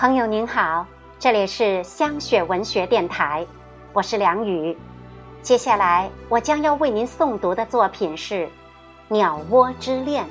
[0.00, 0.86] 朋友您好，
[1.18, 3.44] 这里是香雪文学电台，
[3.92, 4.78] 我是梁雨。
[5.42, 8.46] 接下来我将要为您诵读的作品是
[9.08, 10.24] 《鸟窝之恋》，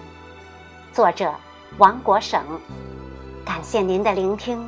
[0.94, 1.34] 作者
[1.80, 2.42] 王国省。
[3.44, 4.66] 感谢您的聆听。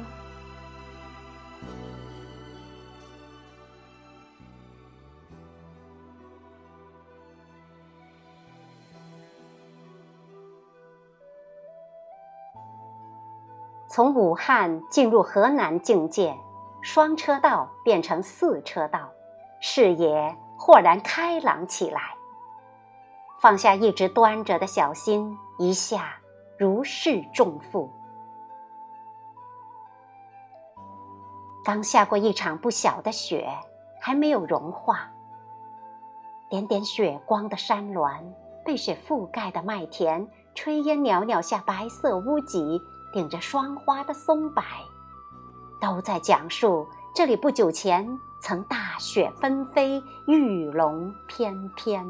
[13.91, 16.37] 从武汉进入河南境界，
[16.79, 19.09] 双车道变成四车道，
[19.59, 21.99] 视野豁然开朗起来。
[23.41, 26.17] 放下一直端着的小心，一下
[26.59, 27.89] 如释重负。
[31.63, 33.49] 刚下过一场不小的雪，
[33.99, 35.09] 还没有融化。
[36.47, 42.79] 点点雪光的山峦，被雪覆盖的麦田，炊烟袅袅下白色屋脊。
[43.11, 44.63] 顶着霜花的松柏，
[45.79, 52.05] 都在讲述这里不久前曾大雪纷飞，玉龙翩翩。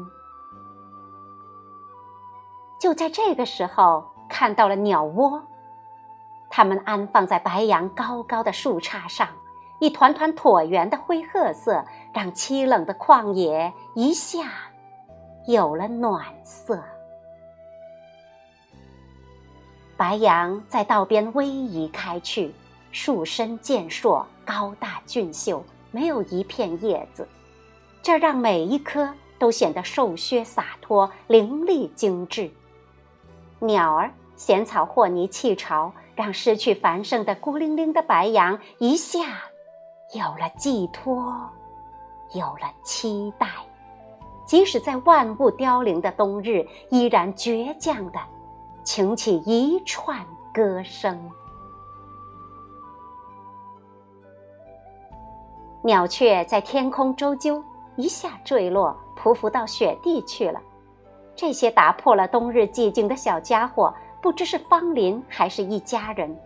[2.78, 5.42] 就在这个时候，看到了鸟窝，
[6.48, 9.28] 它们安放在白杨高高的树杈上，
[9.80, 14.46] 一团团椭圆的灰褐色，让凄冷的旷野一下
[15.46, 16.82] 有了暖色。
[20.00, 22.54] 白杨在道边逶迤开去，
[22.90, 27.28] 树身健硕，高大俊秀，没有一片叶子，
[28.00, 32.50] 这让每一棵都显得瘦削洒脱、凌厉精致。
[33.58, 39.18] 鸟儿衔草和泥弃巢，让失去繁盛的孤零零的白杨一下
[40.14, 41.46] 有了寄托，
[42.32, 43.46] 有了期待。
[44.46, 48.18] 即使在万物凋零的冬日，依然倔强的。
[48.82, 51.30] 擎起一串歌声，
[55.82, 57.62] 鸟雀在天空周啾，
[57.96, 60.60] 一下坠落，匍匐到雪地去了。
[61.36, 66.36] 这些打破了冬日寂静的小家伙，不知是芳邻还是一家人。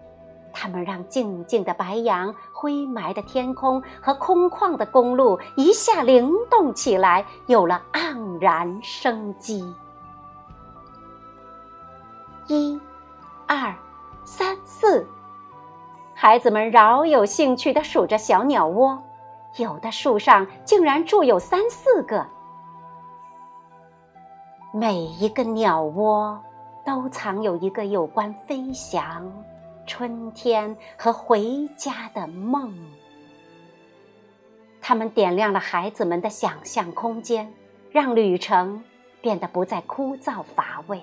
[0.53, 9.65] 他们让静静的白杨、灰霾的天空和空旷的公路一下灵动起来，有了盎然生机。
[12.47, 12.79] 一、
[13.47, 13.75] 二、
[14.25, 15.09] 三、四，
[16.15, 19.03] 孩子们饶有兴趣地数着小鸟窝，
[19.57, 22.27] 有的树上竟然住有三四个。
[24.75, 26.39] 每一个鸟窝
[26.85, 29.33] 都藏有一个有关飞翔、
[29.87, 32.77] 春天和回家的梦。
[34.83, 37.51] 他们点亮了孩子们的想象空间，
[37.91, 38.85] 让旅程
[39.23, 41.03] 变得不再枯燥乏味。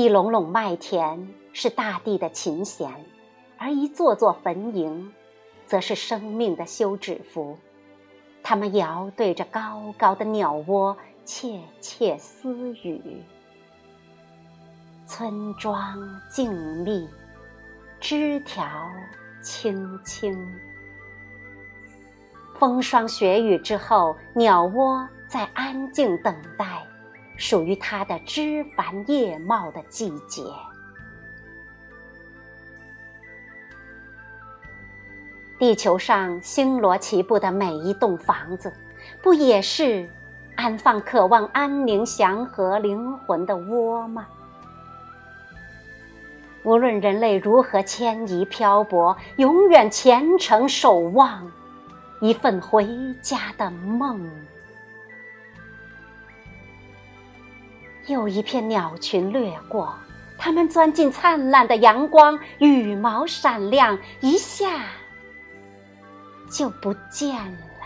[0.00, 2.90] 一垄垄麦田是大地的琴弦，
[3.58, 5.10] 而一座座坟茔，
[5.66, 7.58] 则是生命的休止符。
[8.42, 10.96] 它们摇对着高高的鸟窝，
[11.26, 13.22] 窃窃私语。
[15.04, 15.78] 村庄
[16.30, 16.50] 静
[16.82, 17.06] 谧，
[18.00, 18.66] 枝条
[19.42, 20.34] 青青。
[22.58, 26.86] 风霜雪雨之后，鸟窝在安静等待。
[27.40, 30.44] 属于它的枝繁叶茂的季节。
[35.58, 38.70] 地球上星罗棋布的每一栋房子，
[39.22, 40.08] 不也是
[40.54, 44.26] 安放渴望安宁祥和灵魂的窝吗？
[46.62, 51.50] 无论人类如何迁移漂泊，永远虔诚守望
[52.20, 52.86] 一份回
[53.22, 54.30] 家的梦。
[58.06, 59.94] 又一片鸟群掠过，
[60.38, 64.84] 它们钻进灿烂的阳光，羽毛闪亮，一下
[66.50, 67.79] 就不见了。